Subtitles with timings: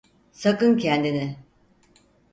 [0.31, 1.37] Sakın kendini!